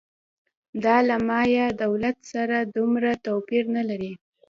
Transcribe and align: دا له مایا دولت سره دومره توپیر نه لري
دا 0.83 0.97
له 1.09 1.15
مایا 1.27 1.67
دولت 1.83 2.17
سره 2.33 2.57
دومره 2.75 3.11
توپیر 3.25 3.63
نه 3.75 3.83
لري 3.89 4.13